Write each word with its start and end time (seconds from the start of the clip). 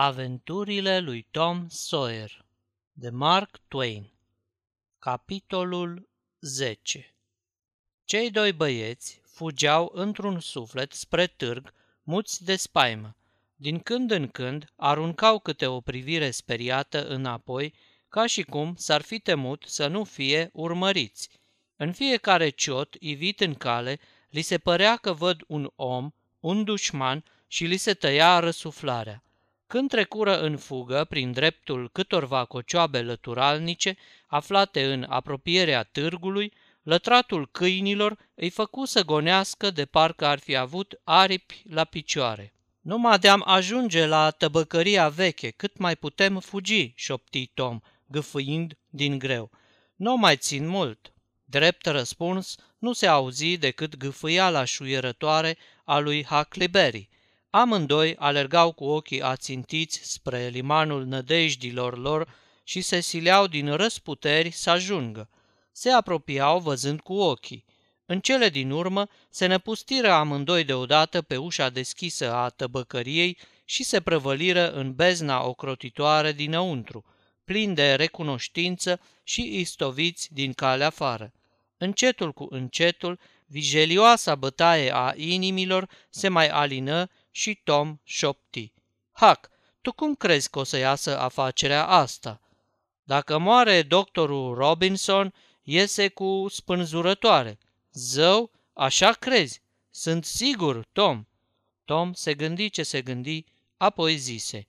Aventurile 0.00 1.00
lui 1.00 1.26
Tom 1.30 1.66
Sawyer 1.68 2.44
de 2.92 3.10
Mark 3.10 3.60
Twain 3.68 4.10
Capitolul 4.98 6.08
10 6.40 7.14
Cei 8.04 8.30
doi 8.30 8.52
băieți 8.52 9.20
fugeau 9.24 9.90
într-un 9.94 10.40
suflet 10.40 10.92
spre 10.92 11.26
târg, 11.26 11.74
muți 12.02 12.44
de 12.44 12.56
spaimă. 12.56 13.16
Din 13.56 13.78
când 13.78 14.10
în 14.10 14.28
când 14.28 14.72
aruncau 14.76 15.38
câte 15.38 15.66
o 15.66 15.80
privire 15.80 16.30
speriată 16.30 17.06
înapoi, 17.06 17.74
ca 18.08 18.26
și 18.26 18.42
cum 18.42 18.74
s-ar 18.76 19.02
fi 19.02 19.18
temut 19.18 19.64
să 19.66 19.86
nu 19.86 20.04
fie 20.04 20.50
urmăriți. 20.52 21.28
În 21.76 21.92
fiecare 21.92 22.48
ciot 22.48 22.96
ivit 23.00 23.40
în 23.40 23.54
cale, 23.54 23.98
li 24.30 24.42
se 24.42 24.58
părea 24.58 24.96
că 24.96 25.12
văd 25.12 25.44
un 25.46 25.70
om, 25.76 26.10
un 26.40 26.64
dușman 26.64 27.24
și 27.46 27.64
li 27.64 27.76
se 27.76 27.94
tăia 27.94 28.38
răsuflarea. 28.38 29.22
Când 29.68 29.88
trecură 29.88 30.40
în 30.40 30.56
fugă 30.56 31.04
prin 31.08 31.32
dreptul 31.32 31.90
câtorva 31.92 32.44
cocioabe 32.44 33.00
lăturalnice 33.00 33.96
aflate 34.26 34.92
în 34.92 35.06
apropierea 35.08 35.82
târgului, 35.82 36.52
lătratul 36.82 37.48
câinilor 37.50 38.18
îi 38.34 38.50
făcu 38.50 38.84
să 38.84 39.04
gonească 39.04 39.70
de 39.70 39.84
parcă 39.84 40.26
ar 40.26 40.38
fi 40.38 40.56
avut 40.56 41.00
aripi 41.04 41.62
la 41.70 41.84
picioare. 41.84 42.52
Numai 42.80 43.18
de-am 43.18 43.42
ajunge 43.46 44.06
la 44.06 44.30
tăbăcăria 44.30 45.08
veche, 45.08 45.50
cât 45.50 45.78
mai 45.78 45.96
putem 45.96 46.38
fugi, 46.38 46.92
șopti 46.94 47.46
Tom, 47.46 47.80
gâfâind 48.06 48.76
din 48.90 49.18
greu. 49.18 49.50
Nu 49.96 50.16
mai 50.16 50.36
țin 50.36 50.66
mult. 50.66 51.12
Drept 51.44 51.86
răspuns, 51.86 52.54
nu 52.78 52.92
se 52.92 53.06
auzi 53.06 53.56
decât 53.56 53.96
gâfâiala 53.96 54.64
șuierătoare 54.64 55.56
a 55.84 55.98
lui 55.98 56.24
Huckleberry, 56.24 57.08
Amândoi 57.58 58.16
alergau 58.18 58.72
cu 58.72 58.84
ochii 58.84 59.22
ațintiți 59.22 60.00
spre 60.12 60.48
limanul 60.48 61.04
nădejdilor 61.04 61.98
lor 61.98 62.28
și 62.64 62.80
se 62.80 63.00
sileau 63.00 63.46
din 63.46 63.72
răsputeri 63.72 64.50
să 64.50 64.70
ajungă. 64.70 65.28
Se 65.72 65.90
apropiau 65.90 66.58
văzând 66.60 67.00
cu 67.00 67.14
ochii. 67.14 67.64
În 68.06 68.20
cele 68.20 68.48
din 68.48 68.70
urmă 68.70 69.08
se 69.30 69.46
năpustiră 69.46 70.10
amândoi 70.10 70.64
deodată 70.64 71.22
pe 71.22 71.36
ușa 71.36 71.68
deschisă 71.68 72.32
a 72.32 72.48
tăbăcăriei 72.48 73.38
și 73.64 73.82
se 73.82 74.00
prăvăliră 74.00 74.70
în 74.70 74.94
bezna 74.94 75.44
ocrotitoare 75.44 76.32
dinăuntru, 76.32 77.04
plini 77.44 77.74
de 77.74 77.94
recunoștință 77.94 79.00
și 79.22 79.58
istoviți 79.58 80.34
din 80.34 80.52
calea 80.52 80.86
afară. 80.86 81.32
Încetul 81.76 82.32
cu 82.32 82.46
încetul, 82.50 83.18
vijelioasa 83.46 84.34
bătaie 84.34 84.94
a 84.94 85.12
inimilor 85.16 85.88
se 86.10 86.28
mai 86.28 86.48
alină 86.48 87.08
și 87.30 87.54
Tom 87.64 87.98
șopti. 88.04 88.72
Hac, 89.12 89.50
tu 89.80 89.92
cum 89.92 90.14
crezi 90.14 90.50
că 90.50 90.58
o 90.58 90.64
să 90.64 90.76
iasă 90.76 91.18
afacerea 91.18 91.86
asta? 91.86 92.40
Dacă 93.02 93.38
moare 93.38 93.82
doctorul 93.82 94.54
Robinson, 94.54 95.34
iese 95.62 96.08
cu 96.08 96.46
spânzurătoare. 96.50 97.58
Zău, 97.92 98.50
așa 98.72 99.12
crezi? 99.12 99.60
Sunt 99.90 100.24
sigur, 100.24 100.86
Tom. 100.92 101.26
Tom 101.84 102.12
se 102.12 102.34
gândi 102.34 102.70
ce 102.70 102.82
se 102.82 103.02
gândi, 103.02 103.44
apoi 103.76 104.16
zise. 104.16 104.66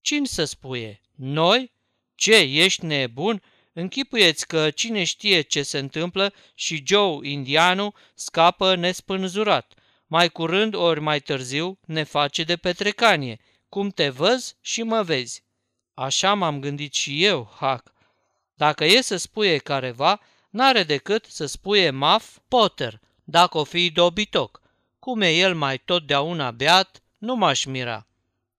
Cine 0.00 0.26
să 0.26 0.44
spuie? 0.44 1.00
Noi? 1.14 1.72
Ce, 2.14 2.36
ești 2.36 2.84
nebun? 2.84 3.42
Închipuieți 3.72 4.46
că 4.46 4.70
cine 4.70 5.04
știe 5.04 5.40
ce 5.40 5.62
se 5.62 5.78
întâmplă 5.78 6.32
și 6.54 6.82
Joe, 6.86 7.28
indianul, 7.28 7.94
scapă 8.14 8.74
nespânzurat 8.74 9.72
mai 10.08 10.28
curând 10.28 10.74
ori 10.74 11.00
mai 11.00 11.20
târziu 11.20 11.78
ne 11.86 12.02
face 12.02 12.42
de 12.42 12.56
petrecanie, 12.56 13.40
cum 13.68 13.88
te 13.88 14.08
văz 14.08 14.56
și 14.60 14.82
mă 14.82 15.02
vezi. 15.02 15.44
Așa 15.94 16.34
m-am 16.34 16.60
gândit 16.60 16.94
și 16.94 17.24
eu, 17.24 17.50
Hac. 17.56 17.92
Dacă 18.54 18.84
e 18.84 19.00
să 19.00 19.16
spuie 19.16 19.58
careva, 19.58 20.20
n-are 20.50 20.82
decât 20.82 21.24
să 21.24 21.46
spuie 21.46 21.90
Maf 21.90 22.38
Potter, 22.48 23.00
dacă 23.24 23.58
o 23.58 23.64
fi 23.64 23.90
dobitoc. 23.90 24.60
Cum 24.98 25.20
e 25.20 25.30
el 25.30 25.54
mai 25.54 25.78
totdeauna 25.78 26.50
beat, 26.50 27.02
nu 27.18 27.34
m-aș 27.34 27.64
mira. 27.64 28.06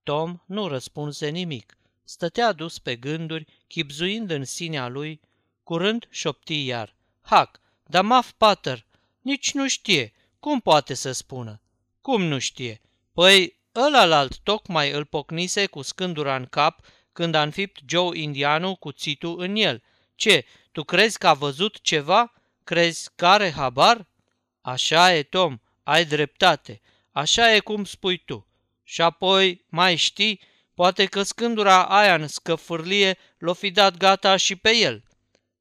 Tom 0.04 0.40
nu 0.46 0.68
răspunse 0.68 1.30
nimic. 1.30 1.78
Stătea 2.04 2.52
dus 2.52 2.80
pe 2.80 2.96
gânduri, 2.96 3.46
chipzuind 3.68 4.30
în 4.30 4.46
sinea 4.46 4.88
lui. 4.88 5.22
Curând 5.64 6.08
șopti 6.10 6.66
iar. 6.66 6.96
Hac, 7.22 7.60
dar 7.84 8.04
Maf 8.04 8.32
Potter 8.32 8.86
nici 9.22 9.52
nu 9.54 9.68
știe, 9.68 10.14
cum 10.40 10.60
poate 10.60 10.94
să 10.94 11.12
spună? 11.12 11.62
Cum 12.02 12.24
nu 12.24 12.40
știe? 12.40 12.82
Păi, 13.14 13.60
ălalalt 13.76 14.38
tocmai 14.38 14.92
îl 14.92 15.06
pocnise 15.06 15.66
cu 15.66 15.82
scândura 15.82 16.36
în 16.36 16.46
cap 16.46 16.86
când 17.14 17.36
a 17.36 17.42
înfipt 17.42 17.80
Joe 17.88 18.18
Indianu 18.18 18.76
cu 18.76 18.92
țitul 18.92 19.40
în 19.40 19.56
el. 19.56 19.84
Ce, 20.16 20.46
tu 20.72 20.84
crezi 20.84 21.18
că 21.18 21.28
a 21.28 21.34
văzut 21.34 21.82
ceva? 21.82 22.34
Crezi 22.64 23.10
că 23.16 23.28
are 23.28 23.52
habar? 23.52 24.08
Așa 24.62 25.14
e, 25.14 25.24
Tom, 25.24 25.58
ai 25.84 26.06
dreptate. 26.06 26.82
Așa 27.12 27.54
e 27.54 27.60
cum 27.60 27.86
spui 27.86 28.18
tu. 28.18 28.48
Și 28.84 29.02
apoi, 29.02 29.66
mai 29.70 29.96
știi, 29.96 30.42
poate 30.74 31.06
că 31.06 31.24
scândura 31.24 31.86
aia 31.86 32.16
în 32.16 32.28
scăfârlie 32.28 33.18
l-o 33.38 33.54
fi 33.54 33.72
dat 33.72 33.98
gata 33.98 34.36
și 34.36 34.56
pe 34.56 34.76
el. 34.76 35.04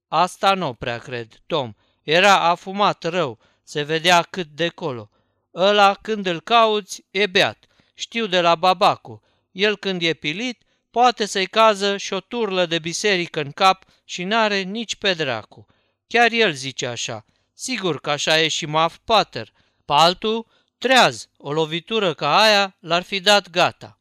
Asta 0.08 0.54
nu 0.54 0.74
prea 0.74 0.98
cred, 0.98 1.42
Tom. 1.46 1.72
Era 2.02 2.40
afumat 2.40 3.04
rău 3.04 3.38
se 3.68 3.82
vedea 3.82 4.22
cât 4.22 4.46
de 4.46 4.68
colo. 4.68 5.10
Ăla, 5.54 5.94
când 5.94 6.26
îl 6.26 6.40
cauți, 6.40 7.04
e 7.10 7.26
beat. 7.26 7.66
Știu 7.94 8.26
de 8.26 8.40
la 8.40 8.54
babacu. 8.54 9.22
El 9.50 9.76
când 9.76 10.02
e 10.02 10.12
pilit, 10.12 10.62
poate 10.90 11.26
să-i 11.26 11.46
cază 11.46 11.96
și 11.96 12.12
o 12.12 12.20
turlă 12.20 12.66
de 12.66 12.78
biserică 12.78 13.40
în 13.40 13.52
cap 13.52 13.84
și 14.04 14.24
n-are 14.24 14.60
nici 14.60 14.96
pe 14.96 15.14
dracu. 15.14 15.66
Chiar 16.06 16.32
el 16.32 16.52
zice 16.52 16.86
așa. 16.86 17.24
Sigur 17.54 18.00
că 18.00 18.10
așa 18.10 18.40
e 18.40 18.48
și 18.48 18.66
Maf 18.66 18.98
Pater. 19.04 19.52
Paltul, 19.84 20.46
treaz, 20.78 21.28
o 21.36 21.52
lovitură 21.52 22.14
ca 22.14 22.38
aia 22.38 22.76
l-ar 22.80 23.02
fi 23.02 23.20
dat 23.20 23.50
gata. 23.50 23.98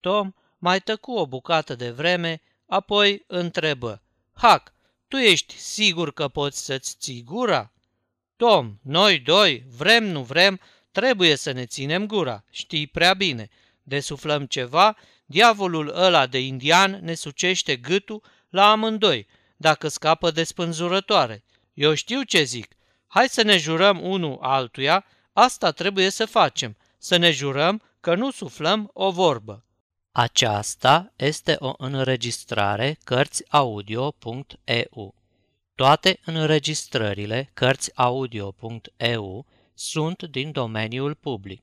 Tom 0.00 0.32
mai 0.58 0.80
tăcu 0.80 1.12
o 1.12 1.26
bucată 1.26 1.74
de 1.74 1.90
vreme, 1.90 2.42
apoi 2.66 3.24
întrebă. 3.26 4.02
Hac, 4.34 4.72
tu 5.08 5.16
ești 5.16 5.56
sigur 5.56 6.12
că 6.12 6.28
poți 6.28 6.64
să-ți 6.64 6.96
ții 6.98 7.22
gura? 7.22 7.72
Tom, 8.38 8.78
noi 8.82 9.18
doi, 9.18 9.64
vrem, 9.76 10.04
nu 10.04 10.22
vrem, 10.22 10.60
trebuie 10.92 11.36
să 11.36 11.52
ne 11.52 11.66
ținem 11.66 12.06
gura, 12.06 12.44
știi 12.50 12.86
prea 12.86 13.14
bine. 13.14 13.48
Desuflăm 13.82 14.46
ceva, 14.46 14.96
diavolul 15.26 15.92
ăla 15.94 16.26
de 16.26 16.40
indian 16.40 16.98
ne 17.02 17.14
sucește 17.14 17.76
gâtul 17.76 18.22
la 18.48 18.70
amândoi, 18.70 19.26
dacă 19.56 19.88
scapă 19.88 20.30
de 20.30 20.44
spânzurătoare. 20.44 21.44
Eu 21.74 21.94
știu 21.94 22.22
ce 22.22 22.42
zic. 22.42 22.76
Hai 23.06 23.28
să 23.28 23.42
ne 23.42 23.56
jurăm 23.56 24.02
unul 24.02 24.38
altuia, 24.40 25.04
asta 25.32 25.70
trebuie 25.70 26.10
să 26.10 26.26
facem, 26.26 26.76
să 26.98 27.16
ne 27.16 27.30
jurăm 27.30 27.82
că 28.00 28.14
nu 28.14 28.30
suflăm 28.30 28.90
o 28.92 29.10
vorbă. 29.10 29.64
Aceasta 30.12 31.12
este 31.16 31.56
o 31.58 31.72
înregistrare 31.76 32.98
Cărțiaudio.eu. 33.04 35.17
Toate 35.78 36.20
înregistrările 36.24 37.50
Cărțiaudio.eu 37.54 39.46
sunt 39.74 40.22
din 40.22 40.52
domeniul 40.52 41.14
public. 41.14 41.62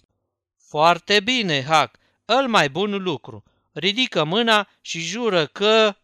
Foarte 0.56 1.20
bine, 1.20 1.62
Hac, 1.62 1.96
îl 2.24 2.48
mai 2.48 2.70
bun 2.70 3.02
lucru. 3.02 3.42
Ridică 3.72 4.24
mâna 4.24 4.68
și 4.80 5.00
jură 5.00 5.46
că... 5.46 5.96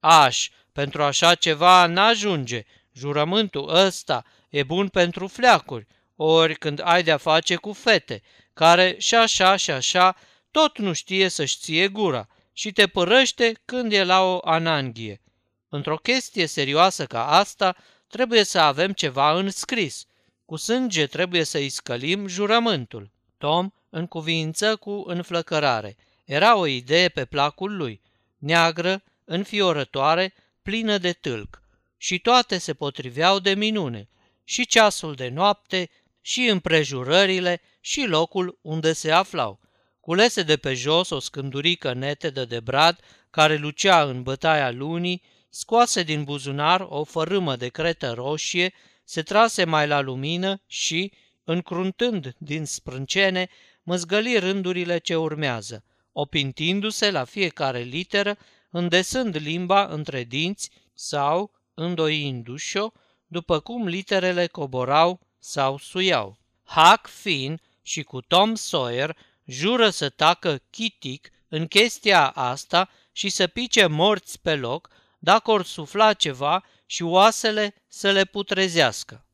Aș, 0.00 0.48
pentru 0.72 1.02
așa 1.02 1.34
ceva 1.34 1.86
n-ajunge. 1.86 2.64
Jurământul 2.92 3.74
ăsta 3.74 4.24
e 4.48 4.62
bun 4.62 4.88
pentru 4.88 5.26
fleacuri 5.26 5.86
ori 6.16 6.54
când 6.54 6.80
ai 6.84 7.02
de-a 7.02 7.16
face 7.16 7.54
cu 7.56 7.72
fete, 7.72 8.22
care 8.54 8.94
și 8.98 9.14
așa 9.14 9.56
și 9.56 9.70
așa 9.70 10.16
tot 10.50 10.78
nu 10.78 10.92
știe 10.92 11.28
să-și 11.28 11.58
ție 11.58 11.88
gura 11.88 12.28
și 12.52 12.72
te 12.72 12.86
părăște 12.86 13.60
când 13.64 13.92
e 13.92 14.04
la 14.04 14.22
o 14.22 14.38
ananghie. 14.42 15.20
Într-o 15.68 15.96
chestie 15.96 16.46
serioasă 16.46 17.06
ca 17.06 17.28
asta, 17.28 17.76
trebuie 18.08 18.44
să 18.44 18.58
avem 18.58 18.92
ceva 18.92 19.32
în 19.38 19.50
scris. 19.50 20.06
Cu 20.44 20.56
sânge 20.56 21.06
trebuie 21.06 21.44
să-i 21.44 21.68
scălim 21.68 22.26
jurământul. 22.26 23.10
Tom 23.38 23.70
în 23.90 24.06
cuvință 24.06 24.76
cu 24.76 25.04
înflăcărare. 25.06 25.96
Era 26.24 26.56
o 26.56 26.66
idee 26.66 27.08
pe 27.08 27.24
placul 27.24 27.76
lui, 27.76 28.00
neagră, 28.38 29.02
înfiorătoare, 29.24 30.34
plină 30.62 30.98
de 30.98 31.12
tâlc. 31.12 31.62
Și 31.96 32.18
toate 32.18 32.58
se 32.58 32.74
potriveau 32.74 33.38
de 33.38 33.54
minune. 33.54 34.08
Și 34.44 34.66
ceasul 34.66 35.14
de 35.14 35.28
noapte, 35.28 35.90
și 36.26 36.46
împrejurările 36.46 37.60
și 37.80 38.04
locul 38.04 38.58
unde 38.62 38.92
se 38.92 39.10
aflau. 39.10 39.60
Culese 40.00 40.42
de 40.42 40.56
pe 40.56 40.74
jos 40.74 41.10
o 41.10 41.18
scândurică 41.18 41.92
netedă 41.92 42.44
de 42.44 42.60
brad 42.60 42.98
care 43.30 43.56
lucea 43.56 44.02
în 44.02 44.22
bătaia 44.22 44.70
lunii, 44.70 45.22
scoase 45.50 46.02
din 46.02 46.24
buzunar 46.24 46.86
o 46.88 47.04
fărâmă 47.04 47.56
de 47.56 47.68
cretă 47.68 48.12
roșie, 48.12 48.72
se 49.04 49.22
trase 49.22 49.64
mai 49.64 49.86
la 49.86 50.00
lumină 50.00 50.62
și, 50.66 51.12
încruntând 51.44 52.34
din 52.38 52.64
sprâncene, 52.64 53.48
măzgăli 53.82 54.38
rândurile 54.38 54.98
ce 54.98 55.16
urmează, 55.16 55.84
opintindu-se 56.12 57.10
la 57.10 57.24
fiecare 57.24 57.80
literă, 57.80 58.38
îndesând 58.70 59.36
limba 59.36 59.84
între 59.84 60.24
dinți 60.24 60.70
sau 60.94 61.50
îndoindu-și-o, 61.74 62.90
după 63.26 63.60
cum 63.60 63.86
literele 63.86 64.46
coborau 64.46 65.25
sau 65.38 65.78
suiau. 65.78 66.38
Huck 66.64 67.06
Finn 67.06 67.60
și 67.82 68.02
cu 68.02 68.20
Tom 68.20 68.54
Sawyer 68.54 69.16
jură 69.44 69.90
să 69.90 70.08
tacă 70.08 70.60
chitic 70.70 71.30
în 71.48 71.66
chestia 71.66 72.28
asta 72.28 72.90
și 73.12 73.28
să 73.28 73.46
pice 73.46 73.86
morți 73.86 74.40
pe 74.40 74.56
loc 74.56 74.88
dacă 75.18 75.50
or 75.50 75.64
sufla 75.64 76.12
ceva 76.12 76.64
și 76.86 77.02
oasele 77.02 77.74
să 77.88 78.10
le 78.10 78.24
putrezească. 78.24 79.26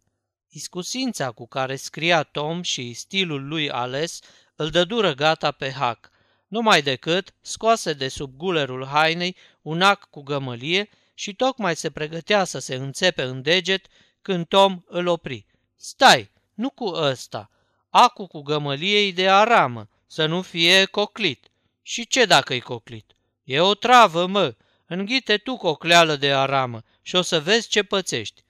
Iscusința 0.49 1.31
cu 1.31 1.47
care 1.47 1.77
scria 1.77 2.23
Tom 2.23 2.63
și 2.63 2.93
stilul 2.93 3.49
lui 3.49 3.71
ales 3.71 4.21
îl 4.57 4.71
dădură 4.71 5.15
gata 5.15 5.51
pe 5.51 5.71
Huck, 5.71 6.11
numai 6.49 6.83
decât 6.83 7.35
scoase 7.41 7.93
de 7.93 8.09
sub 8.09 8.37
gulerul 8.37 8.87
hainei 8.87 9.37
un 9.63 9.83
ac 9.83 10.11
cu 10.11 10.23
gămălie 10.23 10.89
și 11.15 11.35
tocmai 11.35 11.77
se 11.77 11.91
pregătea 11.91 12.45
să 12.45 12.59
se 12.59 12.75
înțepe 12.75 13.23
în 13.23 13.43
deget 13.43 13.87
când 14.23 14.47
Tom 14.47 14.83
îl 14.87 15.07
opri. 15.07 15.47
Stai, 15.85 16.31
nu 16.55 16.71
cu 16.71 16.85
ăsta, 16.85 17.51
acul 17.91 18.27
cu 18.27 18.41
gămăliei 18.41 19.13
de 19.13 19.29
aramă, 19.29 19.89
să 20.07 20.27
nu 20.27 20.43
fie 20.43 20.85
coclit. 20.85 21.51
Și 21.83 22.07
ce 22.07 22.25
dacă-i 22.25 22.61
coclit? 22.61 23.17
E 23.45 23.61
o 23.61 23.75
travă, 23.75 24.27
mă, 24.27 24.55
înghite 24.87 25.37
tu 25.37 25.57
cocleală 25.57 26.17
de 26.17 26.33
aramă 26.33 26.83
și 27.03 27.15
o 27.17 27.23
să 27.23 27.41
vezi 27.41 27.69
ce 27.69 27.83
pățești. 27.83 28.43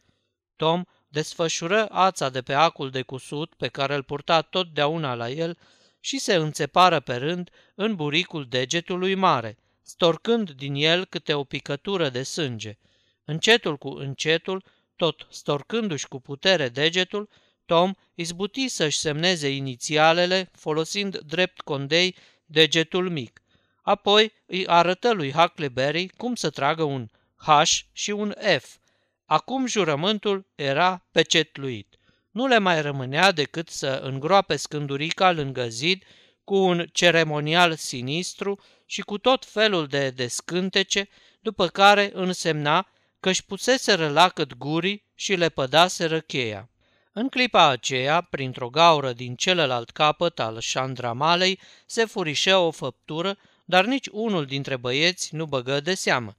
Tom 0.57 0.83
desfășură 1.09 1.87
ața 1.87 2.29
de 2.29 2.43
pe 2.43 2.53
acul 2.53 2.91
de 2.91 3.03
cusut 3.03 3.55
pe 3.55 3.69
care 3.69 3.95
îl 3.95 4.03
purta 4.03 4.43
totdeauna 4.43 5.15
la 5.15 5.31
el 5.31 5.59
și 6.01 6.19
se 6.19 6.35
înțepară 6.35 7.01
pe 7.01 7.17
rând 7.17 7.51
în 7.75 7.95
buricul 7.95 8.47
degetului 8.49 9.15
mare, 9.15 9.59
storcând 9.83 10.51
din 10.51 10.75
el 10.75 11.05
câte 11.05 11.35
o 11.35 11.45
picătură 11.45 12.09
de 12.09 12.23
sânge. 12.23 12.79
Încetul 13.25 13.77
cu 13.77 13.89
încetul, 13.89 14.65
tot 15.03 15.27
storcându-și 15.31 16.09
cu 16.09 16.21
putere 16.21 16.69
degetul, 16.69 17.29
Tom 17.67 17.93
izbuti 18.15 18.69
să-și 18.69 18.99
semneze 18.99 19.49
inițialele 19.49 20.51
folosind 20.53 21.19
drept 21.19 21.61
condei 21.61 22.17
degetul 22.45 23.11
mic. 23.11 23.43
Apoi 23.83 24.33
îi 24.47 24.67
arătă 24.67 25.13
lui 25.13 25.33
Huckleberry 25.33 26.09
cum 26.09 26.35
să 26.35 26.51
tragă 26.51 26.83
un 26.83 27.09
H 27.37 27.49
și 27.93 28.11
un 28.11 28.35
F. 28.59 28.77
Acum 29.25 29.67
jurământul 29.67 30.47
era 30.55 31.07
pecetluit. 31.11 31.99
Nu 32.31 32.47
le 32.47 32.59
mai 32.59 32.83
rămânea 32.83 33.33
decât 33.33 33.69
să 33.69 34.01
îngroape 34.03 34.57
scândurica 34.57 35.33
lângă 35.33 35.69
zid 35.69 36.03
cu 36.45 36.57
un 36.57 36.87
ceremonial 36.93 37.75
sinistru 37.75 38.61
și 38.87 39.01
cu 39.01 39.19
tot 39.19 39.45
felul 39.45 39.87
de 39.87 40.11
descântece, 40.11 41.09
după 41.41 41.67
care 41.67 42.11
însemna 42.15 42.92
că 43.23 43.29
își 43.29 43.45
puseseră 43.45 44.09
lacăt 44.09 44.55
gurii 44.55 45.05
și 45.15 45.35
le 45.35 45.49
pădaseră 45.49 46.21
cheia. 46.21 46.69
În 47.13 47.29
clipa 47.29 47.69
aceea, 47.69 48.21
printr-o 48.21 48.71
gaură 48.71 49.13
din 49.13 49.35
celălalt 49.35 49.91
capăt 49.91 50.41
al 50.41 50.61
șandramalei, 50.61 51.61
se 51.87 52.05
furișă 52.05 52.57
o 52.57 52.71
făptură, 52.71 53.39
dar 53.65 53.85
nici 53.85 54.07
unul 54.07 54.47
dintre 54.47 54.77
băieți 54.77 55.35
nu 55.35 55.47
băgă 55.47 55.81
de 55.81 55.95
seamă. 55.95 56.37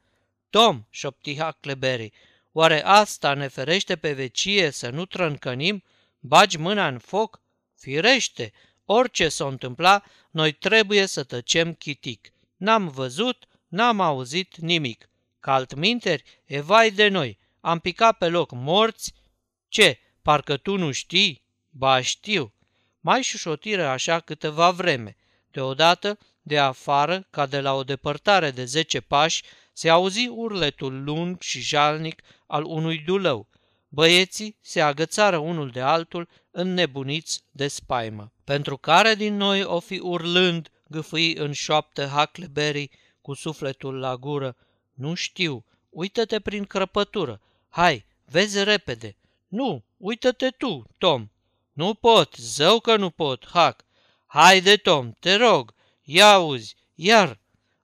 Tom, 0.49 0.83
șopti 0.89 1.39
Huckleberry, 1.39 2.11
oare 2.51 2.83
asta 2.85 3.33
ne 3.33 3.47
ferește 3.47 3.95
pe 3.95 4.13
vecie 4.13 4.69
să 4.71 4.89
nu 4.89 5.05
trâncănim? 5.05 5.83
Bagi 6.19 6.57
mâna 6.57 6.87
în 6.87 6.97
foc? 6.97 7.41
Firește, 7.75 8.51
orice 8.85 9.29
s-o 9.29 9.47
întâmpla, 9.47 10.03
noi 10.31 10.51
trebuie 10.51 11.05
să 11.05 11.23
tăcem 11.23 11.73
chitic. 11.73 12.33
N-am 12.55 12.87
văzut, 12.87 13.45
n-am 13.67 13.99
auzit 13.99 14.57
nimic. 14.57 15.07
Caltminteri, 15.43 16.23
e 16.45 16.61
vai 16.61 16.91
de 16.91 17.07
noi, 17.07 17.37
am 17.61 17.79
picat 17.79 18.17
pe 18.17 18.27
loc 18.27 18.51
morți. 18.51 19.13
Ce, 19.67 19.99
Parcă 20.21 20.57
tu 20.57 20.77
nu 20.77 20.91
știi? 20.91 21.43
Ba 21.69 22.01
știu. 22.01 22.53
Mai 22.99 23.21
șușotiră 23.21 23.85
așa 23.87 24.19
câteva 24.19 24.71
vreme. 24.71 25.15
Deodată, 25.51 26.17
de 26.41 26.59
afară, 26.59 27.27
ca 27.29 27.45
de 27.45 27.59
la 27.59 27.73
o 27.73 27.83
depărtare 27.83 28.51
de 28.51 28.65
zece 28.65 28.99
pași, 28.99 29.43
se 29.73 29.89
auzi 29.89 30.27
urletul 30.27 31.03
lung 31.03 31.41
și 31.41 31.59
jalnic 31.61 32.21
al 32.47 32.63
unui 32.63 32.97
dulău. 32.97 33.49
Băieții 33.87 34.57
se 34.61 34.81
agățară 34.81 35.37
unul 35.37 35.69
de 35.69 35.81
altul, 35.81 36.29
înnebuniți 36.51 37.43
de 37.51 37.67
spaimă. 37.67 38.31
Pentru 38.43 38.77
care 38.77 39.15
din 39.15 39.35
noi 39.35 39.63
o 39.63 39.79
fi 39.79 39.99
urlând, 39.99 40.69
gâfâi 40.87 41.35
în 41.35 41.51
șoaptă 41.51 42.05
Huckleberry 42.05 42.89
cu 43.21 43.33
sufletul 43.33 43.99
la 43.99 44.15
gură. 44.15 44.55
Nu 44.93 45.13
știu, 45.13 45.65
uită-te 45.89 46.39
prin 46.39 46.65
crăpătură. 46.65 47.41
Hai, 47.69 48.05
vezi 48.25 48.63
repede. 48.63 49.15
Nu, 49.47 49.83
uită-te 49.97 50.49
tu, 50.49 50.85
Tom. 50.97 51.27
Nu 51.73 51.93
pot, 51.93 52.35
zău 52.35 52.79
că 52.79 52.95
nu 52.95 53.09
pot, 53.09 53.47
Hac. 53.47 53.85
Haide, 54.25 54.75
Tom, 54.75 55.11
te 55.19 55.35
rog, 55.35 55.73
ia 56.03 56.39
uzi, 56.39 56.75
iar. 56.95 57.39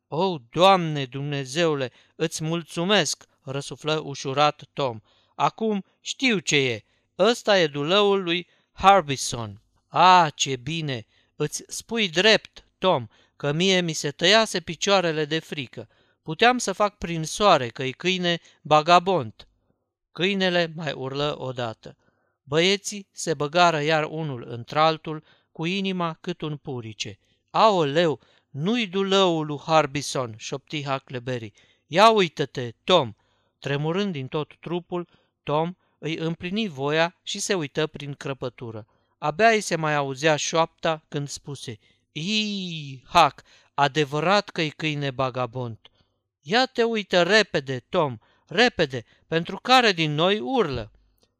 O, 0.07 0.23
oh, 0.23 0.41
Doamne 0.51 1.06
Dumnezeule, 1.06 1.91
îți 2.15 2.44
mulțumesc, 2.44 3.25
răsuflă 3.41 4.01
ușurat 4.03 4.63
Tom. 4.73 5.00
Acum 5.35 5.85
știu 6.01 6.39
ce 6.39 6.56
e. 6.56 6.83
Ăsta 7.17 7.59
e 7.59 7.67
dulăul 7.67 8.23
lui 8.23 8.47
Harbison. 8.71 9.61
A, 9.88 10.29
ce 10.35 10.56
bine! 10.56 11.06
Îți 11.35 11.63
spui 11.67 12.09
drept, 12.09 12.65
Tom, 12.77 13.07
că 13.35 13.51
mie 13.51 13.81
mi 13.81 13.94
se 13.94 14.11
tăiase 14.11 14.59
picioarele 14.59 15.25
de 15.25 15.39
frică. 15.39 15.88
Puteam 16.29 16.57
să 16.57 16.71
fac 16.71 16.97
prin 16.97 17.23
soare 17.23 17.67
că-i 17.67 17.91
câine 17.91 18.39
bagabont. 18.61 19.47
Câinele 20.11 20.71
mai 20.75 20.91
urlă 20.91 21.35
odată. 21.39 21.97
Băieții 22.43 23.07
se 23.11 23.33
băgară 23.33 23.81
iar 23.81 24.03
unul 24.03 24.45
într-altul, 24.47 25.23
cu 25.51 25.65
inima 25.65 26.17
cât 26.21 26.41
un 26.41 26.57
purice. 26.57 27.19
Aoleu, 27.49 28.19
nu-i 28.49 28.87
dulăul 28.87 29.45
lui 29.45 29.57
Harbison, 29.57 30.33
șopti 30.37 30.83
Huckleberry. 30.83 31.51
Ia 31.87 32.09
uită-te, 32.09 32.73
Tom! 32.83 33.13
Tremurând 33.59 34.11
din 34.11 34.27
tot 34.27 34.53
trupul, 34.59 35.07
Tom 35.43 35.73
îi 35.99 36.15
împlini 36.15 36.68
voia 36.68 37.15
și 37.23 37.39
se 37.39 37.54
uită 37.54 37.87
prin 37.87 38.13
crăpătură. 38.13 38.87
Abia 39.18 39.49
îi 39.49 39.61
se 39.61 39.75
mai 39.75 39.95
auzea 39.95 40.35
șoapta 40.35 41.06
când 41.07 41.27
spuse, 41.27 41.80
Ii, 42.15 43.04
Huck, 43.07 43.42
adevărat 43.73 44.49
că-i 44.49 44.69
câine 44.69 45.11
bagabond. 45.11 45.80
Ia 46.51 46.65
te 46.65 46.83
uită 46.83 47.23
repede, 47.23 47.85
Tom, 47.89 48.18
repede, 48.47 49.06
pentru 49.27 49.59
care 49.61 49.91
din 49.91 50.13
noi 50.13 50.39
urlă. 50.39 50.91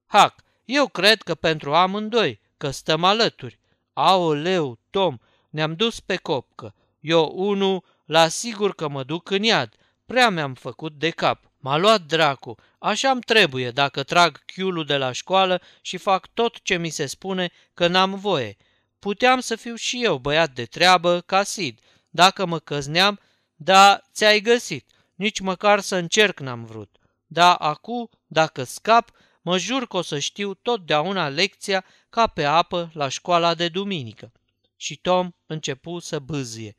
Hac, 0.06 0.44
eu 0.66 0.88
cred 0.88 1.22
că 1.22 1.36
pentru 1.36 1.74
amândoi, 1.76 2.40
că 2.58 2.70
stăm 2.70 3.04
alături. 3.04 3.60
Aoleu, 3.94 4.80
Tom, 4.90 5.18
ne-am 5.50 5.76
dus 5.76 6.00
pe 6.00 6.16
copcă. 6.16 6.76
Eu, 7.00 7.32
unu, 7.36 7.84
la 8.06 8.28
sigur 8.28 8.76
că 8.76 8.88
mă 8.88 9.04
duc 9.04 9.30
în 9.30 9.44
iad. 9.44 9.74
Prea 10.06 10.30
mi-am 10.30 10.54
făcut 10.54 10.94
de 10.94 11.10
cap. 11.10 11.52
M-a 11.58 11.78
luat 11.78 12.02
dracu. 12.02 12.56
Așa-mi 12.80 13.22
trebuie 13.22 13.72
dacă 13.72 14.04
trag 14.04 14.46
chiulul 14.46 14.86
de 14.86 14.98
la 14.98 15.12
școală 15.12 15.62
și 15.82 15.98
fac 15.98 16.28
tot 16.34 16.62
ce 16.62 16.78
mi 16.78 16.90
se 16.90 17.06
spune 17.06 17.52
că 17.74 17.88
n-am 17.88 18.16
voie. 18.16 18.58
Puteam 19.00 19.40
să 19.40 19.56
fiu 19.56 19.76
și 19.76 20.04
eu 20.04 20.18
băiat 20.18 20.52
de 20.52 20.66
treabă 20.66 21.22
ca 21.22 21.44
Sid. 21.44 21.80
Dacă 22.10 22.46
mă 22.46 22.60
căzneam, 22.60 23.20
da, 23.56 24.02
ți-ai 24.14 24.40
găsit. 24.40 24.86
Nici 25.20 25.40
măcar 25.40 25.80
să 25.80 25.96
încerc 25.96 26.40
n-am 26.40 26.66
vrut. 26.66 26.96
Da, 27.26 27.56
acu, 27.56 28.10
dacă 28.28 28.64
scap, 28.64 29.12
mă 29.42 29.58
jur 29.58 29.88
că 29.88 29.98
o 29.98 30.02
să 30.02 30.20
știu 30.20 30.54
totdeauna 30.54 31.30
lecția 31.30 31.86
ca 32.10 32.28
pe 32.28 32.44
apă 32.44 32.92
la 32.94 33.08
școala 33.08 33.54
de 33.54 33.68
duminică. 33.68 34.32
Și 34.76 34.96
Tom 34.96 35.32
începu 35.46 36.00
să 36.00 36.20
bâzie. 36.20 36.78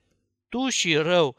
Tu 0.48 0.68
și 0.68 0.96
rău, 0.96 1.36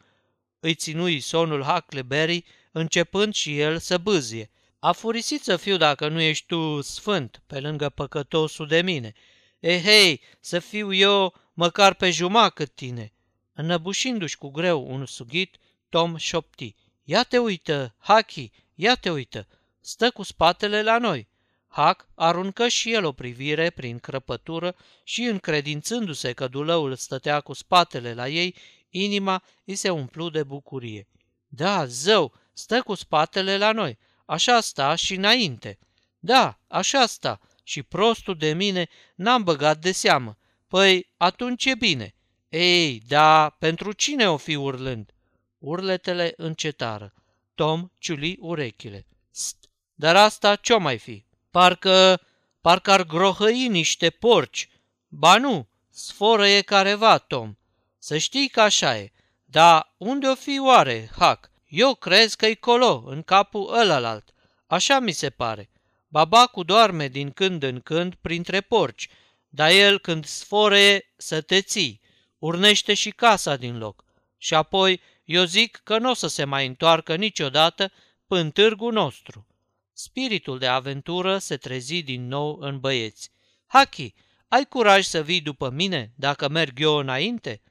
îi 0.60 0.74
ținui 0.74 1.20
sonul 1.20 1.62
Huckleberry, 1.62 2.44
începând 2.72 3.34
și 3.34 3.58
el 3.58 3.78
să 3.78 3.98
bâzie. 3.98 4.50
A 4.78 4.92
furisit 4.92 5.42
să 5.42 5.56
fiu 5.56 5.76
dacă 5.76 6.08
nu 6.08 6.20
ești 6.20 6.46
tu 6.46 6.80
sfânt, 6.80 7.42
pe 7.46 7.60
lângă 7.60 7.88
păcătosul 7.88 8.66
de 8.66 8.82
mine. 8.82 9.12
E 9.58 9.82
hei, 9.82 10.20
să 10.40 10.58
fiu 10.58 10.92
eu 10.92 11.34
măcar 11.52 11.94
pe 11.94 12.10
jumătate 12.10 12.52
cât 12.54 12.74
tine. 12.74 13.12
Înăbușindu-și 13.52 14.36
cu 14.36 14.50
greu 14.50 14.86
un 14.92 15.06
sughit, 15.06 15.56
Tom 15.88 16.16
șopti. 16.16 16.74
Ia 17.04 17.22
te 17.22 17.38
uită, 17.38 17.94
Haki, 17.98 18.50
ia 18.74 18.94
te 18.94 19.10
uită, 19.10 19.46
stă 19.80 20.10
cu 20.10 20.22
spatele 20.22 20.82
la 20.82 20.98
noi. 20.98 21.28
Hac 21.68 22.08
aruncă 22.14 22.68
și 22.68 22.92
el 22.92 23.04
o 23.04 23.12
privire 23.12 23.70
prin 23.70 23.98
crăpătură 23.98 24.76
și, 25.04 25.22
încredințându-se 25.22 26.32
că 26.32 26.48
dulăul 26.48 26.94
stătea 26.94 27.40
cu 27.40 27.52
spatele 27.52 28.14
la 28.14 28.28
ei, 28.28 28.54
inima 28.90 29.42
îi 29.64 29.74
se 29.74 29.90
umplu 29.90 30.30
de 30.30 30.42
bucurie. 30.42 31.08
Da, 31.48 31.86
zău, 31.86 32.32
stă 32.52 32.82
cu 32.82 32.94
spatele 32.94 33.56
la 33.56 33.72
noi. 33.72 33.98
Așa 34.24 34.60
sta 34.60 34.94
și 34.94 35.14
înainte. 35.14 35.78
Da, 36.18 36.58
așa 36.66 37.06
sta. 37.06 37.40
Și 37.62 37.82
prostul 37.82 38.36
de 38.36 38.52
mine 38.52 38.88
n-am 39.14 39.42
băgat 39.42 39.78
de 39.78 39.92
seamă. 39.92 40.38
Păi, 40.68 41.12
atunci 41.16 41.64
e 41.64 41.74
bine. 41.74 42.14
Ei, 42.48 43.02
da, 43.06 43.56
pentru 43.58 43.92
cine 43.92 44.28
o 44.28 44.36
fi 44.36 44.54
urlând? 44.54 45.14
Urletele 45.62 46.32
încetară. 46.36 47.14
Tom 47.54 47.90
ciuli 47.98 48.36
urechile. 48.40 49.06
St, 49.30 49.56
dar 49.94 50.16
asta 50.16 50.56
ce-o 50.56 50.78
mai 50.78 50.98
fi? 50.98 51.24
Parcă, 51.50 52.20
parcă 52.60 52.90
ar 52.90 53.02
grohăi 53.02 53.68
niște 53.68 54.10
porci. 54.10 54.68
Ba 55.08 55.38
nu, 55.38 55.68
sforă 55.90 56.46
e 56.48 56.62
careva, 56.62 57.18
Tom. 57.18 57.54
Să 57.98 58.18
știi 58.18 58.48
că 58.48 58.60
așa 58.60 58.98
e. 58.98 59.12
Dar 59.44 59.94
unde 59.96 60.26
o 60.26 60.34
fi 60.34 60.58
oare, 60.60 61.10
Hac? 61.18 61.50
Eu 61.68 61.94
crez 61.94 62.34
că-i 62.34 62.56
colo, 62.56 63.04
în 63.06 63.22
capul 63.22 63.74
ălalalt. 63.74 64.34
Așa 64.66 64.98
mi 64.98 65.12
se 65.12 65.30
pare. 65.30 65.70
Babacul 66.08 66.64
doarme 66.64 67.08
din 67.08 67.30
când 67.30 67.62
în 67.62 67.80
când 67.80 68.14
printre 68.14 68.60
porci, 68.60 69.08
dar 69.48 69.70
el 69.70 69.98
când 69.98 70.24
sfore 70.24 71.12
să 71.16 71.40
te 71.40 71.60
ții, 71.60 72.00
urnește 72.38 72.94
și 72.94 73.10
casa 73.10 73.56
din 73.56 73.78
loc. 73.78 74.04
Și 74.38 74.54
apoi 74.54 75.00
eu 75.24 75.44
zic 75.44 75.80
că 75.84 75.98
nu 75.98 76.10
o 76.10 76.14
să 76.14 76.26
se 76.26 76.44
mai 76.44 76.66
întoarcă 76.66 77.16
niciodată 77.16 77.92
până 78.26 78.50
târgul 78.50 78.92
nostru. 78.92 79.46
Spiritul 79.92 80.58
de 80.58 80.66
aventură 80.66 81.38
se 81.38 81.56
trezi 81.56 82.02
din 82.02 82.26
nou 82.26 82.58
în 82.60 82.80
băieți. 82.80 83.30
Haki, 83.66 84.14
ai 84.48 84.66
curaj 84.66 85.04
să 85.04 85.22
vii 85.22 85.40
după 85.40 85.70
mine 85.70 86.12
dacă 86.14 86.48
merg 86.48 86.80
eu 86.80 86.96
înainte? 86.96 87.62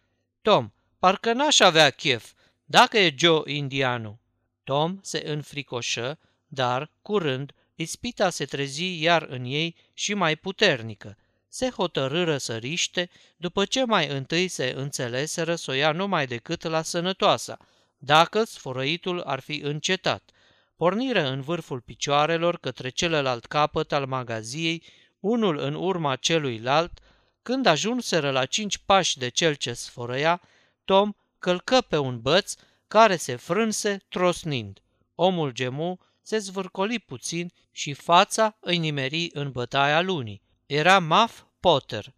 Tom, 0.41 0.71
parcă 0.99 1.33
n-aș 1.33 1.59
avea 1.59 1.89
chef, 1.89 2.31
dacă 2.65 2.97
e 2.97 3.15
Joe 3.17 3.51
indianul. 3.53 4.17
Tom 4.63 4.99
se 5.01 5.23
înfricoșă, 5.25 6.19
dar, 6.47 6.91
curând, 7.01 7.51
ispita 7.75 8.29
se 8.29 8.45
trezi 8.45 9.01
iar 9.01 9.21
în 9.21 9.45
ei 9.45 9.75
și 9.93 10.13
mai 10.13 10.35
puternică. 10.35 11.17
Se 11.53 11.69
hotărâră 11.69 12.37
să 12.37 12.57
riște, 12.57 13.09
după 13.37 13.65
ce 13.65 13.85
mai 13.85 14.07
întâi 14.07 14.47
se 14.47 14.73
înțeleseră 14.75 15.55
să 15.55 15.71
o 15.71 15.73
ia 15.73 15.91
numai 15.91 16.27
decât 16.27 16.63
la 16.63 16.81
sănătoasa, 16.81 17.57
dacă 17.97 18.43
sfărăitul 18.43 19.21
ar 19.21 19.39
fi 19.39 19.59
încetat. 19.63 20.29
Porniră 20.75 21.27
în 21.27 21.41
vârful 21.41 21.79
picioarelor 21.81 22.57
către 22.57 22.89
celălalt 22.89 23.45
capăt 23.45 23.91
al 23.91 24.05
magaziei, 24.05 24.83
unul 25.19 25.57
în 25.57 25.73
urma 25.73 26.15
celuilalt, 26.15 26.99
când 27.41 27.65
ajunseră 27.65 28.31
la 28.31 28.45
cinci 28.45 28.77
pași 28.77 29.17
de 29.17 29.29
cel 29.29 29.53
ce 29.53 29.73
sfărăia, 29.73 30.41
Tom 30.85 31.11
călcă 31.39 31.81
pe 31.81 31.97
un 31.97 32.21
băț 32.21 32.53
care 32.87 33.15
se 33.15 33.35
frânse 33.35 34.05
trosnind. 34.09 34.79
Omul 35.15 35.51
gemu 35.51 35.99
se 36.21 36.37
zvârcoli 36.37 36.99
puțin 36.99 37.51
și 37.71 37.93
fața 37.93 38.57
îi 38.59 38.77
nimeri 38.77 39.29
în 39.33 39.51
bătaia 39.51 40.01
lunii. 40.01 40.41
Era 40.73 40.99
Muff 40.99 41.43
Potter. 41.59 42.13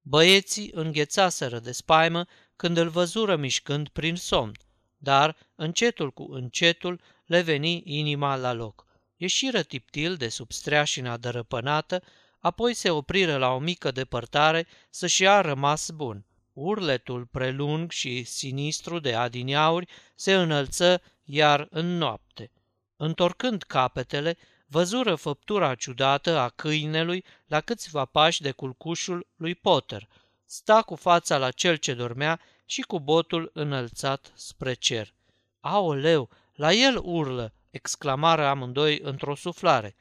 Băieții 0.00 0.70
înghețaseră 0.74 1.58
de 1.58 1.72
spaimă 1.72 2.26
când 2.56 2.76
îl 2.76 2.88
văzură 2.88 3.36
mișcând 3.36 3.88
prin 3.88 4.16
somn, 4.16 4.52
dar 4.96 5.36
încetul 5.54 6.10
cu 6.10 6.32
încetul 6.32 7.00
le 7.26 7.40
veni 7.40 7.82
inima 7.84 8.36
la 8.36 8.52
loc. 8.52 8.86
Ieșiră 9.16 9.62
tiptil 9.62 10.16
de 10.16 10.28
sub 10.28 10.52
streașina 10.52 11.16
dărăpânată, 11.16 12.02
apoi 12.38 12.74
se 12.74 12.90
opriră 12.90 13.36
la 13.36 13.48
o 13.48 13.58
mică 13.58 13.90
depărtare 13.90 14.66
să-și 14.90 15.22
ia 15.22 15.40
rămas 15.40 15.90
bun. 15.90 16.24
Urletul 16.52 17.26
prelung 17.26 17.90
și 17.90 18.24
sinistru 18.24 18.98
de 18.98 19.14
adineauri 19.14 19.88
se 20.14 20.34
înălță 20.34 21.02
iar 21.24 21.66
în 21.70 21.96
noapte. 21.96 22.50
Întorcând 22.96 23.62
capetele, 23.62 24.36
văzură 24.72 25.14
făptura 25.14 25.74
ciudată 25.74 26.38
a 26.38 26.48
câinelui 26.48 27.24
la 27.46 27.60
câțiva 27.60 28.04
pași 28.04 28.42
de 28.42 28.50
culcușul 28.50 29.26
lui 29.36 29.54
Potter. 29.54 30.08
Sta 30.44 30.82
cu 30.82 30.94
fața 30.94 31.38
la 31.38 31.50
cel 31.50 31.76
ce 31.76 31.94
dormea 31.94 32.40
și 32.64 32.80
cu 32.80 33.00
botul 33.00 33.50
înălțat 33.54 34.32
spre 34.34 34.74
cer. 34.74 35.14
Aoleu, 35.60 36.28
la 36.54 36.72
el 36.72 37.00
urlă!" 37.02 37.52
exclamară 37.70 38.46
amândoi 38.46 38.98
într-o 39.02 39.34
suflare. 39.34 39.94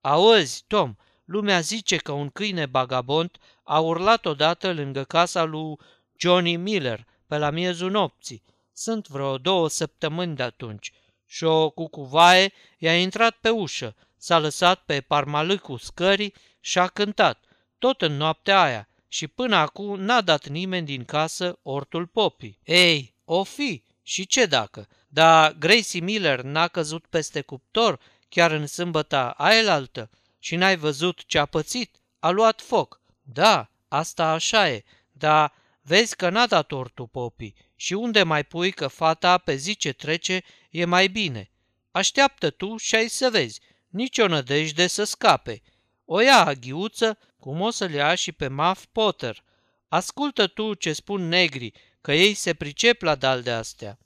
Auzi, 0.00 0.64
Tom, 0.66 0.94
lumea 1.24 1.60
zice 1.60 1.96
că 1.96 2.12
un 2.12 2.28
câine 2.28 2.66
bagabont 2.66 3.38
a 3.62 3.78
urlat 3.78 4.26
odată 4.26 4.72
lângă 4.72 5.04
casa 5.04 5.44
lui 5.44 5.76
Johnny 6.16 6.56
Miller 6.56 7.06
pe 7.26 7.38
la 7.38 7.50
miezul 7.50 7.90
nopții. 7.90 8.42
Sunt 8.72 9.08
vreo 9.08 9.38
două 9.38 9.68
săptămâni 9.68 10.36
de 10.36 10.42
atunci. 10.42 10.92
Și 11.26 11.44
o 11.44 11.70
cucuvaie 11.70 12.52
i-a 12.78 12.98
intrat 13.00 13.36
pe 13.40 13.48
ușă, 13.48 13.94
s-a 14.18 14.38
lăsat 14.38 14.82
pe 14.84 15.00
parmalâcul 15.00 15.78
scării 15.78 16.34
și 16.60 16.78
a 16.78 16.86
cântat, 16.86 17.44
tot 17.78 18.02
în 18.02 18.16
noaptea 18.16 18.62
aia, 18.62 18.88
și 19.08 19.26
până 19.26 19.56
acum 19.56 20.00
n-a 20.00 20.20
dat 20.20 20.46
nimeni 20.46 20.86
din 20.86 21.04
casă 21.04 21.58
ortul 21.62 22.06
popii. 22.06 22.58
Ei, 22.64 23.14
o 23.24 23.44
fi, 23.44 23.82
și 24.02 24.26
ce 24.26 24.46
dacă? 24.46 24.88
Dar 25.08 25.52
Gracie 25.52 26.00
Miller 26.00 26.40
n-a 26.40 26.68
căzut 26.68 27.06
peste 27.06 27.40
cuptor 27.40 28.00
chiar 28.28 28.50
în 28.50 28.66
sâmbăta 28.66 29.30
aielaltă 29.30 30.10
și 30.38 30.56
n-ai 30.56 30.76
văzut 30.76 31.24
ce 31.26 31.38
a 31.38 31.46
pățit? 31.46 31.96
A 32.18 32.30
luat 32.30 32.60
foc. 32.60 33.00
Da, 33.22 33.70
asta 33.88 34.30
așa 34.30 34.68
e, 34.70 34.84
dar 35.12 35.52
vezi 35.82 36.16
că 36.16 36.30
n-a 36.30 36.46
dat 36.46 36.72
ortul 36.72 37.06
popii 37.06 37.54
și 37.76 37.92
unde 37.92 38.22
mai 38.22 38.44
pui 38.44 38.70
că 38.72 38.86
fata 38.86 39.38
pe 39.38 39.54
zi 39.54 39.76
ce 39.76 39.92
trece 39.92 40.42
e 40.70 40.84
mai 40.84 41.08
bine. 41.08 41.50
Așteaptă 41.90 42.50
tu 42.50 42.76
și 42.76 42.94
ai 42.94 43.08
să 43.08 43.30
vezi, 43.30 43.60
nici 43.96 44.18
o 44.18 44.26
nădejde 44.26 44.86
să 44.86 45.04
scape. 45.04 45.62
O 46.04 46.20
ia 46.20 46.44
aghiuță, 46.44 47.18
cum 47.38 47.60
o 47.60 47.70
să-l 47.70 47.90
ia 47.90 48.14
și 48.14 48.32
pe 48.32 48.48
Muff 48.48 48.84
Potter. 48.92 49.44
Ascultă 49.88 50.46
tu 50.46 50.74
ce 50.74 50.92
spun 50.92 51.28
negri, 51.28 51.72
că 52.00 52.12
ei 52.12 52.34
se 52.34 52.54
pricep 52.54 53.02
la 53.02 53.14
dal 53.14 53.42
de 53.42 53.50
astea. 53.50 53.98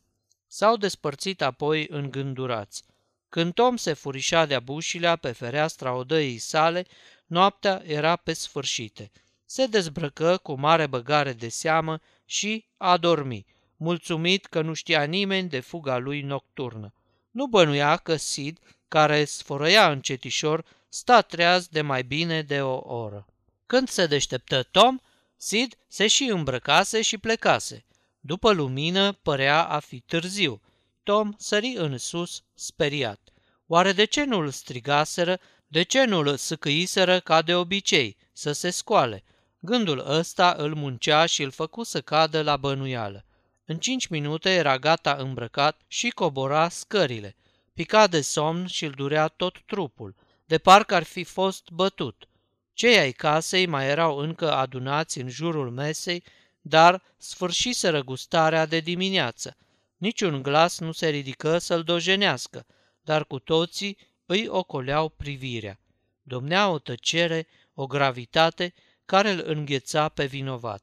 S-au 0.47 0.77
despărțit 0.77 1.43
apoi 1.43 1.87
îngândurați. 1.89 2.85
Când 3.29 3.55
Tom 3.55 3.77
se 3.77 3.93
furișa 3.93 4.47
de-a 4.47 4.61
bușilea 4.61 5.17
pe 5.17 5.33
fereastra 5.33 5.93
odăii 5.95 6.39
sale, 6.39 6.87
noaptea 7.27 7.83
era 7.87 8.17
pe 8.17 8.33
sfârșite. 8.33 9.11
Se 9.45 9.67
dezbrăcă 9.67 10.37
cu 10.37 10.55
mare 10.55 10.87
băgare 10.87 11.33
de 11.33 11.49
seamă 11.49 12.01
și 12.25 12.65
a 12.77 12.97
dormi, 12.97 13.47
mulțumit 13.77 14.47
că 14.47 14.61
nu 14.61 14.73
știa 14.73 15.03
nimeni 15.03 15.49
de 15.49 15.61
fuga 15.61 15.99
lui 15.99 16.21
nocturnă. 16.21 16.93
Nu 17.31 17.47
bănuia 17.47 17.97
că 17.97 18.17
Sid, 18.17 18.59
care 18.91 19.25
sfărăia 19.25 19.91
încetișor, 19.91 20.65
sta 20.89 21.21
treaz 21.21 21.67
de 21.67 21.81
mai 21.81 22.03
bine 22.03 22.43
de 22.43 22.63
o 22.63 22.81
oră. 23.03 23.27
Când 23.67 23.89
se 23.89 24.07
deșteptă 24.07 24.63
Tom, 24.63 24.99
Sid 25.37 25.75
se 25.89 26.07
și 26.07 26.25
îmbrăcase 26.25 27.03
și 27.03 27.19
plecase. 27.19 27.85
După 28.21 28.53
lumină 28.53 29.13
părea 29.13 29.65
a 29.65 29.79
fi 29.79 30.01
târziu. 30.01 30.61
Tom 31.03 31.35
sări 31.39 31.75
în 31.77 31.99
sus, 31.99 32.43
speriat. 32.55 33.21
Oare 33.67 33.93
de 33.93 34.05
ce 34.05 34.25
nu-l 34.25 34.51
strigaseră, 34.51 35.41
de 35.67 35.83
ce 35.83 36.05
nu-l 36.05 36.37
săcăiseră 36.37 37.21
ca 37.21 37.43
de 37.43 37.55
obicei, 37.55 38.17
să 38.33 38.53
se 38.53 38.71
scoale? 38.71 39.25
Gândul 39.61 40.05
ăsta 40.07 40.55
îl 40.59 40.75
muncea 40.75 41.27
și 41.27 41.43
îl 41.43 41.51
făcu 41.51 41.83
să 41.83 42.01
cadă 42.01 42.43
la 42.43 42.57
bănuială. 42.57 43.25
În 43.65 43.79
cinci 43.79 44.07
minute 44.07 44.51
era 44.51 44.79
gata 44.79 45.15
îmbrăcat 45.19 45.81
și 45.87 46.09
cobora 46.09 46.69
scările. 46.69 47.37
Pica 47.81 48.07
de 48.07 48.21
somn 48.21 48.67
și 48.67 48.85
îl 48.85 48.91
durea 48.91 49.29
tot 49.29 49.63
trupul, 49.67 50.15
de 50.47 50.59
parcă 50.59 50.95
ar 50.95 51.03
fi 51.03 51.25
fost 51.25 51.71
bătut. 51.71 52.29
Cei 52.73 52.99
ai 52.99 53.13
casei 53.13 53.67
mai 53.67 53.89
erau 53.89 54.17
încă 54.17 54.53
adunați 54.53 55.19
în 55.19 55.29
jurul 55.29 55.71
mesei, 55.71 56.25
dar 56.61 57.03
sfârșiseră 57.17 58.03
gustarea 58.03 58.67
de 58.67 58.81
dimineață. 58.81 59.57
Niciun 59.97 60.43
glas 60.43 60.79
nu 60.79 60.93
se 60.93 61.09
ridică 61.09 61.59
să-l 61.59 61.83
dojenească, 61.83 62.67
dar 63.03 63.25
cu 63.25 63.39
toții 63.39 63.99
îi 64.27 64.47
ocoleau 64.49 65.09
privirea. 65.09 65.81
Domnea 66.23 66.69
o 66.69 66.79
tăcere, 66.79 67.47
o 67.75 67.87
gravitate 67.87 68.75
care 69.05 69.31
îl 69.31 69.43
îngheța 69.47 70.09
pe 70.09 70.25
vinovat. 70.25 70.83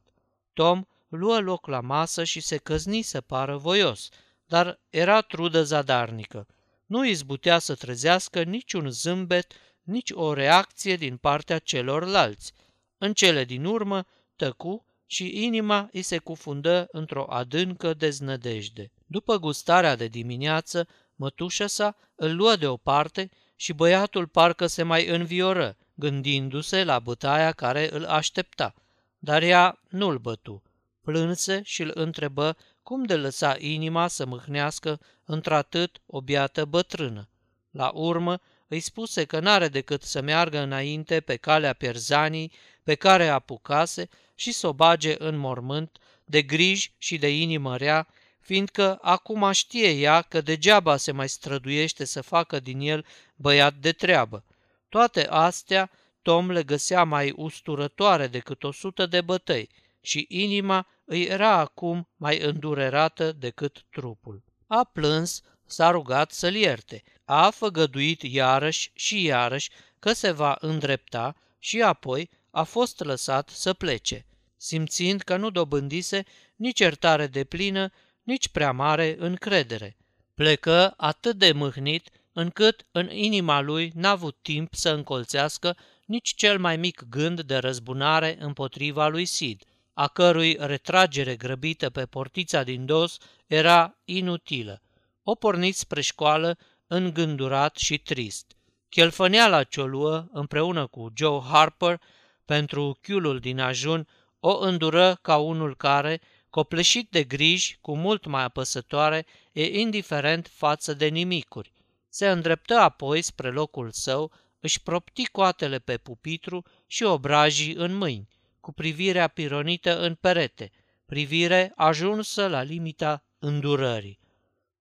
Tom 0.54 0.84
luă 1.08 1.40
loc 1.40 1.68
la 1.68 1.80
masă 1.80 2.24
și 2.24 2.40
se 2.40 2.58
căzni 2.58 3.02
să 3.02 3.22
pară 3.22 3.58
voios, 3.58 4.10
dar 4.46 4.80
era 4.90 5.22
trudă 5.22 5.64
zadarnică. 5.64 6.48
Nu 6.88 7.06
izbutea 7.06 7.60
să 7.60 7.76
trezească 7.76 8.44
niciun 8.44 8.90
zâmbet, 8.90 9.54
nici 9.84 10.12
o 10.14 10.34
reacție 10.34 10.96
din 10.96 11.18
partea 11.18 11.60
celorlalți. 11.60 12.54
În 12.98 13.14
cele 13.14 13.44
din 13.44 13.66
urmă 13.66 14.06
tăcu 14.36 14.86
și 15.06 15.44
inima 15.44 15.90
îi 15.92 16.02
se 16.02 16.18
cufundă 16.18 16.88
într-o 16.92 17.26
adâncă 17.30 17.94
deznădejde. 17.94 18.92
După 19.06 19.38
gustarea 19.38 19.96
de 19.96 20.08
dimineață, 20.08 20.88
mătușa 21.16 21.68
sa 21.68 21.96
îl 22.16 22.36
luă 22.36 22.56
deoparte 22.56 23.30
și 23.56 23.74
băiatul 23.74 24.28
parcă 24.28 24.68
se 24.68 24.84
mai 24.84 25.08
învioră, 25.08 25.78
gândindu-se 25.94 26.84
la 26.84 27.00
bătaia 27.00 27.52
care 27.52 27.94
îl 27.94 28.06
aștepta. 28.06 28.74
Dar 29.20 29.42
ea 29.42 29.80
nu-l 29.90 30.18
bătu. 30.18 30.64
Plânse 31.02 31.62
și 31.64 31.82
îl 31.82 31.92
întrebă 31.94 32.58
cum 32.88 33.04
de 33.04 33.16
lăsa 33.16 33.56
inima 33.60 34.08
să 34.08 34.26
mâhnească 34.26 35.00
într-atât 35.26 36.02
o 36.06 36.22
biată 36.22 36.66
bătrână. 36.66 37.30
La 37.72 37.92
urmă 37.94 38.40
îi 38.68 38.80
spuse 38.80 39.26
că 39.26 39.40
n-are 39.40 39.68
decât 39.68 40.04
să 40.04 40.22
meargă 40.22 40.60
înainte 40.60 41.20
pe 41.20 41.36
calea 41.36 41.74
pierzanii 41.74 42.52
pe 42.84 42.96
care 42.96 43.28
apucase 43.28 44.10
și 44.36 44.52
să 44.52 44.68
o 44.68 44.74
bage 44.74 45.16
în 45.18 45.38
mormânt 45.38 45.98
de 46.26 46.42
griji 46.42 46.94
și 46.98 47.18
de 47.18 47.38
inimă 47.38 47.78
rea, 47.78 48.08
fiindcă 48.40 48.98
acum 49.02 49.52
știe 49.52 49.90
ea 49.90 50.22
că 50.22 50.42
degeaba 50.42 50.98
se 50.98 51.12
mai 51.12 51.30
străduiește 51.30 52.06
să 52.06 52.22
facă 52.22 52.60
din 52.60 52.80
el 52.80 53.06
băiat 53.36 53.74
de 53.74 53.92
treabă. 53.92 54.44
Toate 54.90 55.28
astea 55.30 55.92
Tom 56.22 56.52
le 56.52 56.64
găsea 56.64 57.04
mai 57.04 57.34
usturătoare 57.36 58.28
decât 58.28 58.64
o 58.64 58.72
sută 58.72 59.06
de 59.06 59.22
bătăi 59.22 59.70
și 60.08 60.26
inima 60.30 60.88
îi 61.06 61.24
era 61.24 61.52
acum 61.52 62.10
mai 62.16 62.40
îndurerată 62.40 63.32
decât 63.32 63.86
trupul. 63.90 64.44
A 64.68 64.84
plâns, 64.84 65.42
s-a 65.66 65.92
rugat 65.92 66.32
să-l 66.32 66.56
ierte, 66.56 67.04
a 67.26 67.50
făgăduit 67.50 68.22
iarăși 68.22 68.92
și 68.94 69.24
iarăși 69.24 69.70
că 70.00 70.14
se 70.14 70.32
va 70.32 70.58
îndrepta 70.60 71.36
și 71.60 71.82
apoi 71.82 72.30
a 72.52 72.64
fost 72.64 73.00
lăsat 73.00 73.50
să 73.50 73.74
plece, 73.74 74.26
simțind 74.58 75.22
că 75.22 75.38
nu 75.38 75.50
dobândise 75.50 76.26
nici 76.56 76.80
iertare 76.80 77.28
de 77.28 77.44
plină, 77.44 77.92
nici 78.24 78.48
prea 78.48 78.72
mare 78.72 79.16
încredere. 79.20 79.98
Plecă 80.34 80.94
atât 80.98 81.38
de 81.38 81.52
mâhnit 81.52 82.10
încât 82.34 82.86
în 82.92 83.10
inima 83.12 83.62
lui 83.62 83.92
n-a 83.96 84.10
avut 84.10 84.38
timp 84.42 84.74
să 84.76 84.90
încolțească 84.90 85.78
nici 86.06 86.34
cel 86.36 86.60
mai 86.60 86.78
mic 86.78 87.04
gând 87.10 87.42
de 87.42 87.58
răzbunare 87.58 88.38
împotriva 88.40 89.08
lui 89.08 89.26
Sid, 89.26 89.64
a 90.00 90.08
cărui 90.08 90.58
retragere 90.60 91.36
grăbită 91.36 91.90
pe 91.90 92.06
portița 92.06 92.64
din 92.64 92.86
dos 92.86 93.18
era 93.48 93.98
inutilă. 94.06 94.82
O 95.24 95.36
pornit 95.36 95.76
spre 95.76 96.02
școală 96.02 96.58
îngândurat 96.88 97.76
și 97.76 97.98
trist. 97.98 98.56
Chelfăneala 98.90 99.64
ce 99.64 99.82
o 99.82 99.86
luă 99.86 100.28
împreună 100.32 100.88
cu 100.88 101.12
Joe 101.16 101.42
Harper 101.42 102.02
pentru 102.46 102.98
chiulul 103.02 103.40
din 103.40 103.60
ajun 103.60 104.08
o 104.40 104.60
îndură 104.60 105.20
ca 105.22 105.38
unul 105.38 105.76
care, 105.76 106.22
copleșit 106.50 107.10
de 107.10 107.24
griji 107.24 107.78
cu 107.82 107.98
mult 107.98 108.26
mai 108.26 108.44
apăsătoare, 108.44 109.26
e 109.52 109.80
indiferent 109.80 110.48
față 110.54 110.94
de 110.94 111.08
nimicuri. 111.08 111.74
Se 112.10 112.30
îndreptă 112.30 112.76
apoi 112.76 113.22
spre 113.22 113.50
locul 113.50 113.92
său, 113.92 114.32
își 114.60 114.82
propti 114.82 115.26
coatele 115.26 115.80
pe 115.80 115.98
pupitru 115.98 116.64
și 116.88 117.04
obrajii 117.04 117.74
în 117.74 117.96
mâini, 117.96 118.28
cu 118.68 118.74
privirea 118.74 119.28
pironită 119.28 120.00
în 120.00 120.16
perete, 120.16 120.72
privire 121.06 121.72
ajunsă 121.76 122.48
la 122.48 122.62
limita 122.62 123.24
îndurării. 123.40 124.20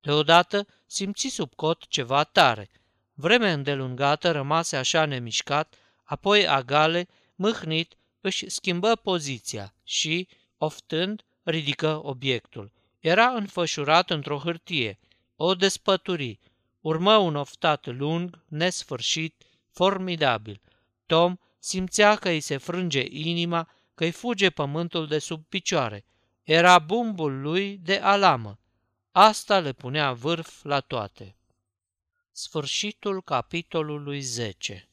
Deodată 0.00 0.66
simți 0.86 1.28
sub 1.28 1.54
cot 1.54 1.86
ceva 1.88 2.24
tare. 2.24 2.70
Vreme 3.14 3.50
îndelungată 3.52 4.30
rămase 4.30 4.76
așa 4.76 5.04
nemișcat, 5.04 5.74
apoi 6.04 6.48
agale, 6.48 7.08
mâhnit, 7.34 7.96
își 8.20 8.48
schimbă 8.48 8.96
poziția 8.96 9.74
și, 9.84 10.28
oftând, 10.58 11.24
ridică 11.42 12.00
obiectul. 12.02 12.72
Era 12.98 13.26
înfășurat 13.26 14.10
într-o 14.10 14.38
hârtie, 14.38 14.98
o 15.36 15.54
despături. 15.54 16.38
Urmă 16.80 17.16
un 17.16 17.36
oftat 17.36 17.86
lung, 17.86 18.44
nesfârșit, 18.48 19.42
formidabil. 19.70 20.60
Tom 21.06 21.36
simțea 21.58 22.16
că 22.16 22.28
îi 22.28 22.40
se 22.40 22.56
frânge 22.56 23.04
inima, 23.08 23.68
că 23.96 24.04
îi 24.04 24.10
fuge 24.10 24.50
pământul 24.50 25.06
de 25.06 25.18
sub 25.18 25.44
picioare. 25.48 26.04
Era 26.42 26.78
bumbul 26.78 27.40
lui 27.40 27.78
de 27.78 27.96
alamă. 27.96 28.58
Asta 29.10 29.58
le 29.58 29.72
punea 29.72 30.12
vârf 30.12 30.64
la 30.64 30.80
toate. 30.80 31.36
Sfârșitul 32.32 33.22
capitolului 33.22 34.20
10 34.20 34.88